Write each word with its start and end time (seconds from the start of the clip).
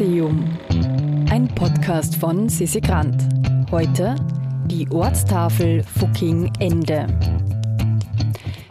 Museum. 0.00 0.48
Ein 1.28 1.46
Podcast 1.54 2.16
von 2.16 2.48
Sissi 2.48 2.80
Grant. 2.80 3.22
Heute 3.70 4.16
die 4.64 4.90
Ortstafel 4.90 5.82
Fucking 5.82 6.50
Ende. 6.58 7.06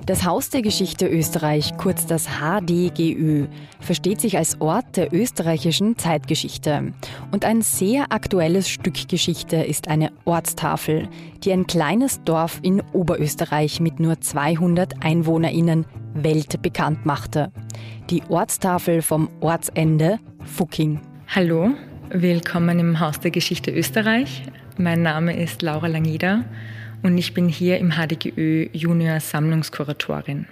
Das 0.08 0.26
Haus 0.26 0.50
der 0.50 0.64
Geschichte 0.64 1.08
Österreich, 1.08 1.78
kurz 1.78 2.08
das 2.08 2.28
HDGÖ, 2.40 3.46
versteht 3.80 4.22
sich 4.22 4.38
als 4.40 4.60
Ort 4.60 4.98
der 4.98 5.14
österreichischen 5.14 6.00
Zeitgeschichte. 6.00 6.94
Und 7.32 7.46
ein 7.46 7.62
sehr 7.62 8.12
aktuelles 8.12 8.68
Stück 8.68 9.08
Geschichte 9.08 9.58
ist 9.58 9.88
eine 9.88 10.12
Ortstafel, 10.26 11.10
die 11.44 11.54
ein 11.54 11.68
kleines 11.68 12.24
Dorf 12.24 12.58
in 12.64 12.82
Oberösterreich 12.92 13.80
mit 13.80 14.00
nur 14.00 14.20
200 14.20 15.06
EinwohnerInnen 15.06 15.86
weltbekannt 16.16 17.06
machte. 17.06 17.52
Die 18.10 18.24
Ortstafel 18.30 19.04
vom 19.04 19.30
Ortsende 19.42 20.18
Fucking. 20.44 21.00
Hallo, 21.36 21.76
willkommen 22.10 22.80
im 22.80 23.00
Haus 23.00 23.20
der 23.20 23.30
Geschichte 23.30 23.70
Österreich. 23.70 24.42
Mein 24.80 25.04
Name 25.04 25.40
ist 25.40 25.62
Laura 25.62 25.86
Langida 25.86 26.44
und 27.04 27.20
ich 27.20 27.36
bin 27.36 27.48
hier 27.48 27.78
im 27.78 27.92
HDGÖ 27.92 28.70
Junior 28.74 29.20
Sammlungskuratorin. 29.20 30.48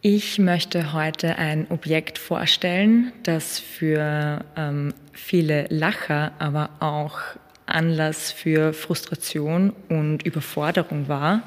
Ich 0.00 0.38
möchte 0.38 0.94
heute 0.94 1.36
ein 1.36 1.66
Objekt 1.68 2.16
vorstellen, 2.16 3.12
das 3.24 3.58
für 3.58 4.42
ähm, 4.56 4.94
viele 5.12 5.66
Lacher, 5.68 6.32
aber 6.38 6.70
auch 6.80 7.18
Anlass 7.66 8.32
für 8.32 8.72
Frustration 8.72 9.74
und 9.90 10.22
Überforderung 10.22 11.08
war. 11.08 11.42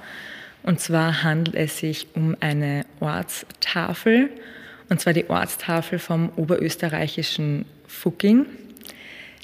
Und 0.61 0.79
zwar 0.79 1.23
handelt 1.23 1.55
es 1.55 1.79
sich 1.79 2.05
um 2.13 2.37
eine 2.39 2.85
Ortstafel, 2.99 4.29
und 4.89 5.01
zwar 5.01 5.13
die 5.13 5.27
Ortstafel 5.27 5.97
vom 5.97 6.29
oberösterreichischen 6.35 7.65
Fucking, 7.89 8.45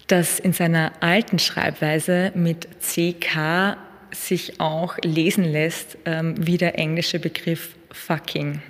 das 0.08 0.40
in 0.40 0.54
seiner 0.54 0.94
alten 1.02 1.40
Schreibweise 1.40 2.32
mit 2.36 2.68
CK 2.80 3.76
sich 4.12 4.62
auch 4.62 4.98
lesen 5.04 5.44
lässt 5.44 5.98
ähm, 6.06 6.36
wie 6.38 6.58
der 6.58 6.80
englische 6.80 7.20
Begriff 7.20 7.76
fucking. 7.92 8.62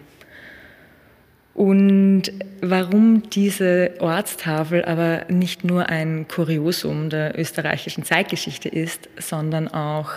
Und 1.53 2.23
warum 2.61 3.29
diese 3.29 3.91
Ortstafel 3.99 4.83
aber 4.83 5.25
nicht 5.29 5.63
nur 5.63 5.87
ein 5.87 6.27
Kuriosum 6.27 7.09
der 7.09 7.37
österreichischen 7.39 8.03
Zeitgeschichte 8.03 8.67
ist, 8.67 9.07
sondern 9.17 9.67
auch 9.67 10.09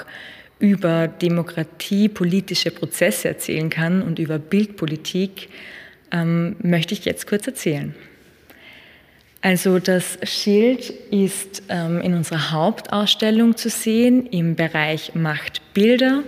über 0.58 1.06
Demokratie, 1.06 2.08
politische 2.08 2.70
Prozesse 2.70 3.28
erzählen 3.28 3.70
kann 3.70 4.02
und 4.02 4.19
über 4.19 4.38
Bildpolitik, 4.38 5.48
ähm, 6.10 6.56
möchte 6.62 6.94
ich 6.94 7.04
jetzt 7.04 7.27
kurz 7.27 7.47
erzählen. 7.47 7.94
Also 9.48 9.78
das 9.78 10.18
Schild 10.24 10.91
ist 11.10 11.62
ähm, 11.70 12.02
in 12.02 12.12
unserer 12.12 12.50
Hauptausstellung 12.50 13.56
zu 13.56 13.70
sehen 13.70 14.27
im 14.27 14.56
Bereich 14.56 15.14
Machtbilder. 15.14 16.22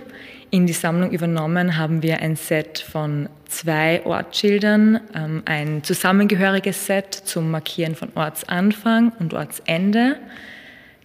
In 0.49 0.65
die 0.65 0.73
Sammlung 0.73 1.11
übernommen 1.11 1.77
haben 1.77 2.01
wir 2.01 2.19
ein 2.21 2.35
Set 2.35 2.79
von 2.79 3.29
zwei 3.47 4.03
Ortsschildern, 4.07 5.01
ähm, 5.13 5.43
ein 5.45 5.83
zusammengehöriges 5.83 6.87
Set 6.87 7.13
zum 7.13 7.51
Markieren 7.51 7.93
von 7.93 8.09
Ortsanfang 8.15 9.11
und 9.19 9.35
Ortsende. 9.35 10.17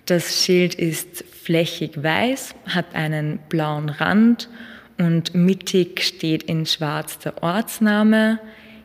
Das 0.07 0.43
Schild 0.43 0.75
ist 0.75 1.23
flächig 1.23 2.03
weiß, 2.03 2.55
hat 2.65 2.95
einen 2.95 3.41
blauen 3.51 3.91
Rand 3.91 4.49
und 4.97 5.35
mittig 5.35 6.03
steht 6.03 6.45
in 6.45 6.65
schwarz 6.65 7.19
der 7.19 7.43
Ortsname. 7.43 8.39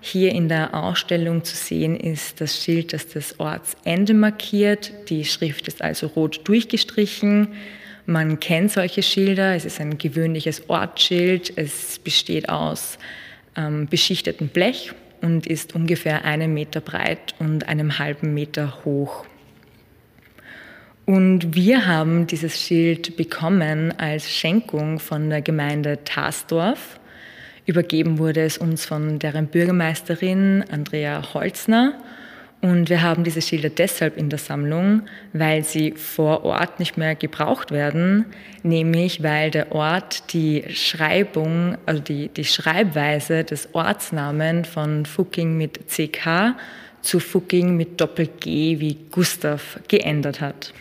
Hier 0.04 0.32
in 0.32 0.50
der 0.50 0.74
Ausstellung 0.74 1.44
zu 1.44 1.56
sehen 1.56 1.96
ist 1.96 2.42
das 2.42 2.62
Schild, 2.62 2.92
das 2.92 3.08
das 3.08 3.40
Ortsende 3.40 4.16
markiert. 4.16 4.92
Die 5.10 5.24
Schrift 5.26 5.68
ist 5.68 5.84
also 5.84 6.08
rot 6.08 6.42
durchgestrichen. 6.46 7.50
Man 8.08 8.40
kennt 8.40 8.72
solche 8.72 9.04
Schilder. 9.04 9.56
Es 9.56 9.64
ist 9.64 9.80
ein 9.80 10.00
gewöhnliches 10.00 10.70
Ortsschild. 10.70 11.56
Es 11.56 12.00
besteht 12.00 12.50
aus 12.50 12.98
ähm, 13.56 13.86
beschichtetem 13.88 14.48
Blech 14.48 14.92
und 15.22 15.46
ist 15.46 15.76
ungefähr 15.76 16.26
einen 16.26 16.52
Meter 16.54 16.82
breit 16.82 17.36
und 17.38 17.68
einem 17.68 18.00
halben 18.00 18.34
Meter 18.34 18.84
hoch. 18.84 19.26
Und 21.06 21.56
wir 21.56 21.86
haben 21.86 22.26
dieses 22.26 22.60
Schild 22.60 23.18
bekommen 23.18 23.94
als 24.00 24.32
Schenkung 24.32 25.00
von 25.00 25.30
der 25.30 25.42
Gemeinde 25.42 26.04
Tasdorf. 26.06 27.00
Übergeben 27.66 28.18
wurde 28.18 28.42
es 28.42 28.58
uns 28.58 28.86
von 28.86 29.20
deren 29.20 29.48
Bürgermeisterin 29.48 30.64
Andrea 30.72 31.34
Holzner. 31.34 31.94
Und 32.62 32.90
wir 32.92 33.02
haben 33.02 33.24
diese 33.24 33.42
Schilder 33.42 33.70
deshalb 33.70 34.18
in 34.18 34.30
der 34.30 34.38
Sammlung, 34.38 35.02
weil 35.34 35.64
sie 35.64 35.94
vor 35.94 36.46
Ort 36.46 36.80
nicht 36.80 36.96
mehr 36.96 37.16
gebraucht 37.16 37.72
werden, 37.72 38.26
nämlich 38.62 39.24
weil 39.24 39.50
der 39.50 39.72
Ort 39.72 40.32
die 40.34 40.66
Schreibung, 40.70 41.78
also 41.88 42.02
die, 42.02 42.28
die 42.30 42.46
Schreibweise 42.46 43.44
des 43.44 43.74
Ortsnamen 43.74 44.64
von 44.64 45.08
Fucking 45.08 45.58
mit 45.58 45.88
CK 45.88 46.56
zu 47.02 47.20
Fucking 47.20 47.76
mit 47.76 48.00
Doppel-G 48.00 48.80
wie 48.80 48.98
Gustav 49.10 49.80
geändert 49.88 50.40
hat. 50.40 50.72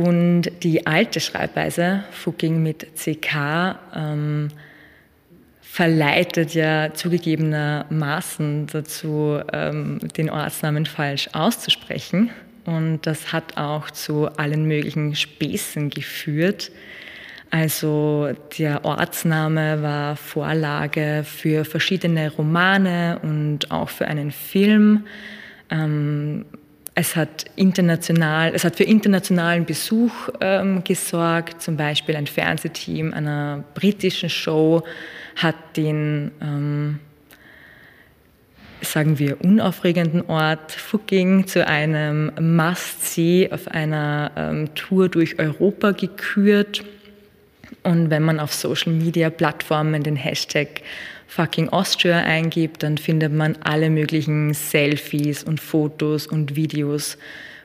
Und 0.00 0.50
die 0.62 0.86
alte 0.86 1.20
Schreibweise, 1.20 2.04
Fucking 2.10 2.62
mit 2.62 2.86
CK, 2.96 3.78
ähm, 3.94 4.48
verleitet 5.60 6.54
ja 6.54 6.94
zugegebenermaßen 6.94 8.66
dazu, 8.68 9.40
ähm, 9.52 9.98
den 10.16 10.30
Ortsnamen 10.30 10.86
falsch 10.86 11.28
auszusprechen. 11.34 12.30
Und 12.64 13.00
das 13.02 13.30
hat 13.30 13.58
auch 13.58 13.90
zu 13.90 14.28
allen 14.38 14.64
möglichen 14.64 15.14
Späßen 15.14 15.90
geführt. 15.90 16.72
Also 17.50 18.30
der 18.58 18.86
Ortsname 18.86 19.82
war 19.82 20.16
Vorlage 20.16 21.24
für 21.26 21.66
verschiedene 21.66 22.32
Romane 22.32 23.18
und 23.22 23.70
auch 23.70 23.90
für 23.90 24.06
einen 24.06 24.30
Film. 24.30 25.04
Ähm, 25.68 26.46
es 27.00 27.16
hat 27.16 27.46
international, 27.56 28.52
es 28.54 28.62
hat 28.62 28.76
für 28.76 28.84
internationalen 28.84 29.64
Besuch 29.64 30.12
ähm, 30.42 30.84
gesorgt. 30.84 31.62
Zum 31.62 31.78
Beispiel 31.78 32.14
ein 32.14 32.26
Fernsehteam 32.26 33.14
einer 33.14 33.64
britischen 33.72 34.28
Show 34.28 34.82
hat 35.36 35.54
den, 35.78 36.30
ähm, 36.42 36.98
sagen 38.82 39.18
wir, 39.18 39.42
unaufregenden 39.42 40.26
Ort 40.28 40.72
Fucking 40.72 41.46
zu 41.46 41.66
einem 41.66 42.32
Must-See 42.38 43.48
auf 43.50 43.66
einer 43.68 44.32
ähm, 44.36 44.74
Tour 44.74 45.08
durch 45.08 45.38
Europa 45.38 45.92
gekürt. 45.92 46.84
Und 47.82 48.10
wenn 48.10 48.24
man 48.24 48.40
auf 48.40 48.52
Social-Media-Plattformen 48.52 50.02
den 50.02 50.16
Hashtag 50.16 50.82
fucking 51.30 51.68
Austria 51.68 52.18
eingibt, 52.18 52.82
dann 52.82 52.98
findet 52.98 53.32
man 53.32 53.56
alle 53.62 53.88
möglichen 53.88 54.52
Selfies 54.52 55.44
und 55.44 55.60
Fotos 55.60 56.26
und 56.26 56.56
Videos 56.56 57.16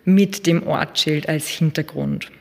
mit 0.04 0.46
dem 0.46 0.68
Ortsschild 0.68 1.28
als 1.28 1.48
Hintergrund. 1.48 2.32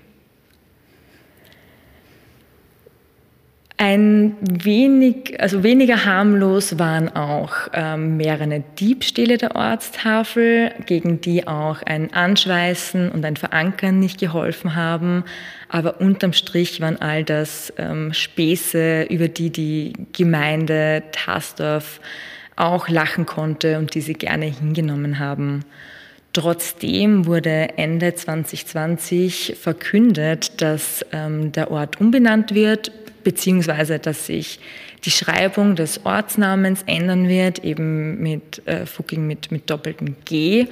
Ein 3.76 4.36
wenig, 4.40 5.40
also 5.40 5.64
weniger 5.64 6.04
harmlos 6.04 6.78
waren 6.78 7.08
auch 7.16 7.50
ähm, 7.72 8.16
mehrere 8.16 8.62
Diebstähle 8.78 9.36
der 9.36 9.56
Ortstafel, 9.56 10.70
gegen 10.86 11.20
die 11.20 11.48
auch 11.48 11.82
ein 11.82 12.12
Anschweißen 12.12 13.10
und 13.10 13.24
ein 13.24 13.36
Verankern 13.36 13.98
nicht 13.98 14.20
geholfen 14.20 14.76
haben. 14.76 15.24
Aber 15.68 16.00
unterm 16.00 16.32
Strich 16.32 16.80
waren 16.80 17.00
all 17.02 17.24
das 17.24 17.72
ähm, 17.76 18.12
Späße, 18.12 19.06
über 19.10 19.26
die 19.26 19.50
die 19.50 19.92
Gemeinde 20.12 21.02
Tasdorf 21.10 22.00
auch 22.54 22.88
lachen 22.88 23.26
konnte 23.26 23.78
und 23.78 23.94
die 23.96 24.02
sie 24.02 24.14
gerne 24.14 24.46
hingenommen 24.46 25.18
haben. 25.18 25.64
Trotzdem 26.32 27.26
wurde 27.26 27.76
Ende 27.76 28.14
2020 28.14 29.56
verkündet, 29.60 30.62
dass 30.62 31.04
ähm, 31.10 31.50
der 31.50 31.72
Ort 31.72 32.00
umbenannt 32.00 32.54
wird 32.54 32.92
beziehungsweise 33.24 33.98
dass 33.98 34.26
sich 34.26 34.60
die 35.04 35.10
Schreibung 35.10 35.74
des 35.76 36.04
Ortsnamens 36.04 36.82
ändern 36.86 37.28
wird, 37.28 37.64
eben 37.64 38.20
mit 38.22 38.66
äh, 38.66 38.86
Fucking 38.86 39.26
mit, 39.26 39.50
mit 39.50 39.68
doppeltem 39.68 40.16
G. 40.24 40.66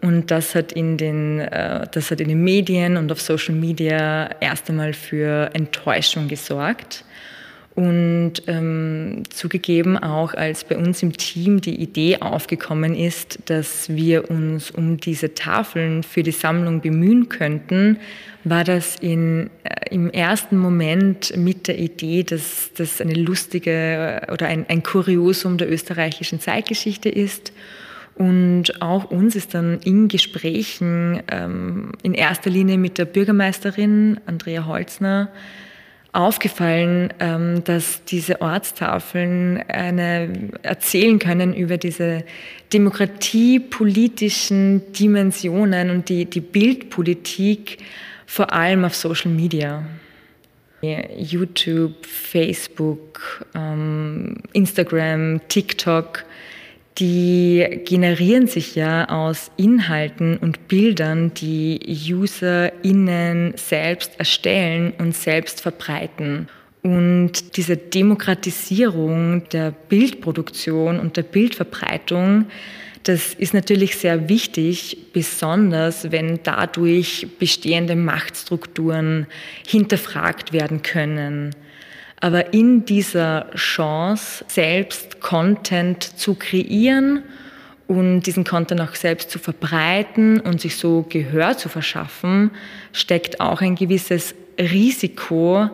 Und 0.00 0.30
das 0.30 0.54
hat, 0.54 0.72
in 0.72 0.96
den, 0.98 1.40
äh, 1.40 1.86
das 1.90 2.10
hat 2.10 2.20
in 2.20 2.28
den 2.28 2.42
Medien 2.42 2.96
und 2.96 3.10
auf 3.10 3.20
Social 3.20 3.54
Media 3.54 4.30
erst 4.40 4.68
einmal 4.68 4.92
für 4.92 5.50
Enttäuschung 5.54 6.28
gesorgt. 6.28 7.04
Und 7.74 8.34
ähm, 8.48 9.22
zugegeben 9.30 9.96
auch, 9.96 10.34
als 10.34 10.64
bei 10.64 10.76
uns 10.76 11.02
im 11.02 11.16
Team 11.16 11.62
die 11.62 11.80
Idee 11.80 12.18
aufgekommen 12.20 12.94
ist, 12.94 13.38
dass 13.46 13.88
wir 13.88 14.30
uns 14.30 14.70
um 14.70 14.98
diese 14.98 15.32
Tafeln 15.32 16.02
für 16.02 16.22
die 16.22 16.32
Sammlung 16.32 16.82
bemühen 16.82 17.30
könnten, 17.30 17.98
war 18.44 18.64
das 18.64 18.96
in, 18.96 19.48
äh, 19.64 19.88
im 19.90 20.10
ersten 20.10 20.58
Moment 20.58 21.34
mit 21.34 21.66
der 21.66 21.78
Idee, 21.78 22.24
dass 22.24 22.72
das 22.76 23.00
eine 23.00 23.14
lustige 23.14 24.26
oder 24.30 24.48
ein, 24.48 24.66
ein 24.68 24.82
Kuriosum 24.82 25.56
der 25.56 25.72
österreichischen 25.72 26.40
Zeitgeschichte 26.40 27.08
ist. 27.08 27.54
Und 28.16 28.82
auch 28.82 29.10
uns 29.10 29.34
ist 29.34 29.54
dann 29.54 29.80
in 29.80 30.08
Gesprächen 30.08 31.22
ähm, 31.30 31.92
in 32.02 32.12
erster 32.12 32.50
Linie 32.50 32.76
mit 32.76 32.98
der 32.98 33.06
Bürgermeisterin 33.06 34.20
Andrea 34.26 34.66
Holzner 34.66 35.30
aufgefallen, 36.12 37.12
ähm, 37.20 37.62
dass 37.64 38.04
diese 38.04 38.42
Ortstafeln 38.42 39.62
eine, 39.68 40.50
erzählen 40.62 41.18
können 41.18 41.54
über 41.54 41.78
diese 41.78 42.24
demokratiepolitischen 42.72 44.92
Dimensionen 44.92 45.90
und 45.90 46.10
die, 46.10 46.26
die 46.26 46.40
Bildpolitik 46.40 47.78
vor 48.26 48.52
allem 48.52 48.84
auf 48.84 48.94
Social 48.94 49.32
Media. 49.32 49.84
YouTube, 51.16 52.04
Facebook, 52.04 53.46
ähm, 53.54 54.38
Instagram, 54.52 55.40
TikTok, 55.46 56.24
die 56.98 57.80
generieren 57.84 58.46
sich 58.46 58.74
ja 58.74 59.08
aus 59.08 59.50
Inhalten 59.56 60.36
und 60.36 60.68
Bildern, 60.68 61.32
die 61.34 61.80
UserInnen 62.12 63.54
selbst 63.56 64.18
erstellen 64.18 64.92
und 64.98 65.14
selbst 65.14 65.60
verbreiten. 65.60 66.48
Und 66.82 67.56
diese 67.56 67.76
Demokratisierung 67.76 69.48
der 69.50 69.70
Bildproduktion 69.70 70.98
und 70.98 71.16
der 71.16 71.22
Bildverbreitung, 71.22 72.46
das 73.04 73.34
ist 73.34 73.54
natürlich 73.54 73.96
sehr 73.96 74.28
wichtig, 74.28 74.96
besonders 75.12 76.12
wenn 76.12 76.40
dadurch 76.42 77.26
bestehende 77.38 77.96
Machtstrukturen 77.96 79.26
hinterfragt 79.66 80.52
werden 80.52 80.82
können. 80.82 81.54
Aber 82.22 82.54
in 82.54 82.84
dieser 82.84 83.50
Chance, 83.56 84.44
selbst 84.46 85.20
Content 85.20 86.04
zu 86.04 86.36
kreieren 86.36 87.24
und 87.88 88.22
diesen 88.22 88.44
Content 88.44 88.80
auch 88.80 88.94
selbst 88.94 89.28
zu 89.28 89.40
verbreiten 89.40 90.38
und 90.38 90.60
sich 90.60 90.76
so 90.76 91.04
Gehör 91.08 91.58
zu 91.58 91.68
verschaffen, 91.68 92.52
steckt 92.92 93.40
auch 93.40 93.60
ein 93.60 93.74
gewisses 93.74 94.36
Risiko, 94.56 95.68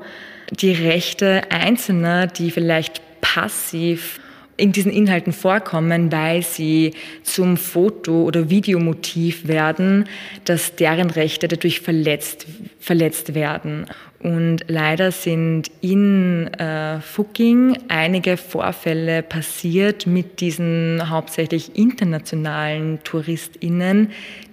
die 0.51 0.73
Rechte 0.73 1.43
Einzelner, 1.51 2.27
die 2.27 2.51
vielleicht 2.51 3.03
passiv 3.21 4.19
in 4.59 4.73
diesen 4.73 4.93
Inhalten 4.93 5.33
vorkommen, 5.33 6.13
weil 6.13 6.43
sie 6.43 6.93
zum 7.23 7.57
Foto- 7.57 8.25
oder 8.25 8.51
Videomotiv 8.51 9.47
werden, 9.49 10.07
dass 10.45 10.75
deren 10.75 11.11
Rechte 11.11 11.49
dadurch 11.49 11.81
verletzt, 11.81 12.47
verletzt 12.81 13.35
werden. 13.35 13.87
Und 14.21 14.65
leider 14.67 15.13
sind 15.13 15.71
in 15.81 16.49
äh, 16.55 17.01
Fucking 17.01 17.79
einige 17.87 18.37
Vorfälle 18.37 19.23
passiert 19.23 20.09
mit 20.09 20.41
diesen 20.41 21.09
hauptsächlich 21.09 21.77
internationalen 21.77 22.99
TouristInnen, 23.05 24.11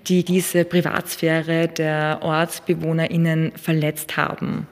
die 0.08 0.24
diese 0.24 0.66
Privatsphäre 0.66 1.68
der 1.68 2.20
OrtsbewohnerInnen 2.22 3.54
verletzt 3.56 4.18
haben. 4.18 4.68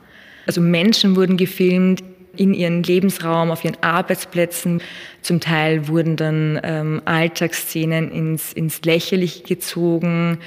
Also 0.46 0.62
Menschen 0.62 1.16
wurden 1.16 1.38
gefilmt 1.38 2.04
in 2.36 2.54
ihren 2.54 2.84
Lebensraum, 2.84 3.52
auf 3.52 3.64
ihren 3.64 3.82
Arbeitsplätzen. 3.82 4.82
Zum 5.22 5.40
Teil 5.40 5.88
wurden 5.88 6.16
dann 6.16 6.60
ähm, 6.64 7.02
Alltagsszenen 7.06 8.12
ins, 8.12 8.54
ins 8.54 8.82
Lächerliche 8.84 9.44
gezogen. 9.44 10.40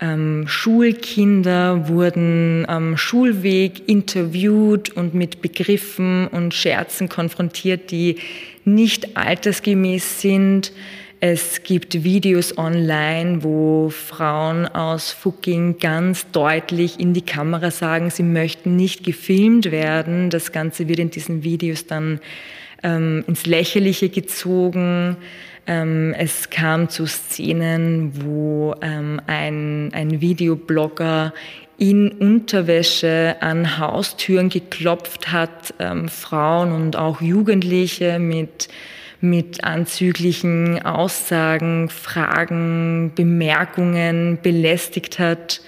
Ähm, 0.00 0.46
Schulkinder 0.46 1.88
wurden 1.88 2.64
am 2.68 2.96
Schulweg 2.96 3.88
interviewt 3.88 4.90
und 4.90 5.14
mit 5.14 5.42
Begriffen 5.42 6.28
und 6.28 6.54
Scherzen 6.54 7.08
konfrontiert, 7.08 7.90
die 7.90 8.16
nicht 8.64 9.16
altersgemäß 9.16 10.20
sind. 10.20 10.72
Es 11.20 11.64
gibt 11.64 12.04
Videos 12.04 12.56
online, 12.58 13.42
wo 13.42 13.90
Frauen 13.90 14.68
aus 14.68 15.10
Fucking 15.10 15.78
ganz 15.78 16.30
deutlich 16.30 17.00
in 17.00 17.12
die 17.12 17.22
Kamera 17.22 17.72
sagen, 17.72 18.10
sie 18.10 18.22
möchten 18.22 18.76
nicht 18.76 19.02
gefilmt 19.02 19.72
werden. 19.72 20.30
Das 20.30 20.52
Ganze 20.52 20.86
wird 20.86 21.00
in 21.00 21.10
diesen 21.10 21.42
Videos 21.42 21.86
dann 21.86 22.20
ähm, 22.84 23.24
ins 23.26 23.46
Lächerliche 23.46 24.10
gezogen. 24.10 25.16
Ähm, 25.66 26.14
es 26.16 26.50
kam 26.50 26.88
zu 26.88 27.04
Szenen, 27.06 28.12
wo 28.24 28.76
ähm, 28.80 29.20
ein, 29.26 29.90
ein 29.92 30.20
Videoblogger 30.20 31.34
in 31.78 32.12
Unterwäsche 32.12 33.36
an 33.40 33.78
Haustüren 33.78 34.50
geklopft 34.50 35.32
hat, 35.32 35.74
ähm, 35.80 36.08
Frauen 36.08 36.70
und 36.70 36.94
auch 36.94 37.20
Jugendliche 37.20 38.20
mit 38.20 38.68
mit 39.20 39.64
anzüglichen 39.64 40.84
Aussagen, 40.84 41.88
Fragen, 41.88 43.12
Bemerkungen 43.14 44.38
belästigt 44.42 45.18
hat. 45.18 45.60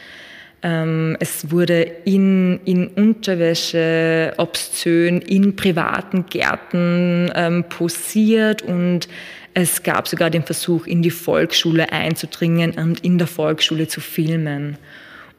Ähm, 0.63 1.17
es 1.21 1.51
wurde 1.51 1.83
in, 2.05 2.61
in 2.65 2.89
Unterwäsche 2.89 4.35
obszön 4.37 5.21
in 5.21 5.57
privaten 5.57 6.27
Gärten 6.27 7.33
ähm, 7.35 7.65
posiert 7.69 8.63
und 8.63 9.09
es 9.55 9.83
gab 9.83 10.07
sogar 10.07 10.31
den 10.31 10.45
Versuch, 10.45 10.87
in 10.87 11.03
die 11.03 11.11
Volksschule 11.11 11.93
einzudringen 11.93 12.73
und 12.73 13.01
in 13.01 13.19
der 13.19 13.27
Volksschule 13.27 13.89
zu 13.89 14.01
filmen. 14.01 14.79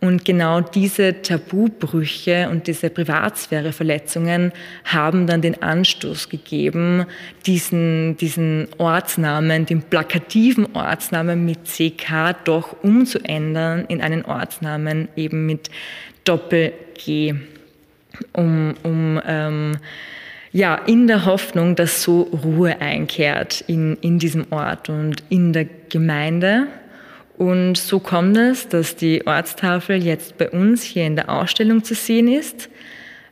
Und 0.04 0.26
genau 0.26 0.62
diese 0.62 1.22
Tabubrüche 1.22 2.50
und 2.50 2.66
diese 2.66 2.90
Privatsphäreverletzungen 2.90 4.52
haben 4.84 5.28
dann 5.28 5.44
den 5.44 5.62
Anstoß 5.62 6.28
gegeben, 6.28 7.06
diesen, 7.46 8.18
diesen 8.18 8.68
Ortsnamen, 8.80 9.68
den 9.68 9.84
plakativen 9.84 10.76
Ortsnamen 10.76 11.46
mit 11.46 11.66
CK 11.66 12.34
doch 12.46 12.82
umzuändern 12.82 13.86
in 13.90 14.02
einen 14.02 14.26
Ortsnamen 14.26 15.08
eben 15.16 15.46
mit 15.46 15.70
Doppel-G, 16.24 17.36
um, 18.34 18.74
um 18.82 19.22
ähm, 19.24 19.78
ja, 20.52 20.76
in 20.76 21.06
der 21.06 21.26
Hoffnung, 21.26 21.76
dass 21.76 22.02
so 22.02 22.24
Ruhe 22.44 22.82
einkehrt 22.82 23.64
in, 23.68 23.98
in 24.02 24.18
diesem 24.18 24.48
Ort 24.52 24.90
und 24.90 25.24
in 25.30 25.54
der 25.54 25.68
Gemeinde. 25.90 26.68
Und 27.42 27.76
so 27.76 27.98
kommt 27.98 28.38
es, 28.38 28.68
dass 28.68 28.96
die 28.96 29.26
Ortstafel 29.26 30.04
jetzt 30.04 30.38
bei 30.38 30.48
uns 30.52 30.84
hier 30.84 31.08
in 31.08 31.16
der 31.16 31.28
Ausstellung 31.28 31.84
zu 31.84 31.96
sehen 31.96 32.28
ist. 32.28 32.70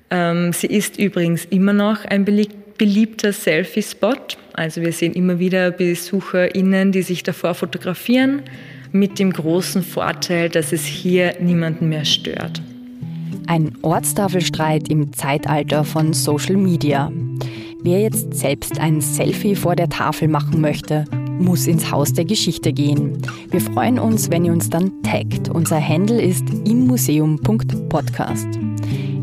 Ähm, 0.09 0.51
sie 0.51 0.65
ist 0.65 0.97
übrigens 0.97 1.45
immer 1.45 1.73
noch 1.73 2.05
ein 2.05 2.25
beliebter 2.25 3.31
Selfie-Spot. 3.31 4.15
Also 4.53 4.81
wir 4.81 4.93
sehen 4.93 5.13
immer 5.13 5.37
wieder 5.37 5.69
BesucherInnen, 5.69 6.91
die 6.91 7.03
sich 7.03 7.21
davor 7.21 7.53
fotografieren, 7.53 8.41
mit 8.91 9.19
dem 9.19 9.31
großen 9.31 9.83
Vorteil, 9.83 10.49
dass 10.49 10.73
es 10.73 10.85
hier 10.85 11.35
niemanden 11.39 11.87
mehr 11.89 12.05
stört. 12.05 12.63
Ein 13.45 13.77
Ortstafelstreit 13.83 14.89
im 14.89 15.13
Zeitalter 15.13 15.83
von 15.83 16.13
Social 16.13 16.57
Media. 16.57 17.11
Wer 17.83 17.99
jetzt 17.99 18.33
selbst 18.33 18.79
ein 18.79 19.01
Selfie 19.01 19.55
vor 19.55 19.75
der 19.75 19.89
Tafel 19.89 20.29
machen 20.29 20.61
möchte, 20.61 21.05
muss 21.39 21.67
ins 21.67 21.91
Haus 21.91 22.13
der 22.13 22.25
Geschichte 22.25 22.73
gehen. 22.73 23.21
Wir 23.49 23.61
freuen 23.61 23.97
uns, 23.97 24.29
wenn 24.29 24.45
ihr 24.45 24.51
uns 24.51 24.69
dann 24.69 25.01
taggt. 25.03 25.49
Unser 25.49 25.81
Handle 25.81 26.21
ist 26.21 26.43
immuseum.podcast. 26.65 28.47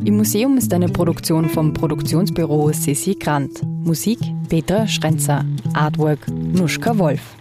Im 0.05 0.17
Museum 0.17 0.57
ist 0.57 0.73
eine 0.73 0.89
Produktion 0.89 1.49
vom 1.49 1.73
Produktionsbüro 1.73 2.73
Sissi 2.73 3.15
Grant. 3.15 3.63
Musik 3.85 4.19
Peter 4.49 4.87
Schrenzer. 4.87 5.45
Artwork 5.75 6.21
Nuschka 6.29 6.97
Wolf. 6.99 7.36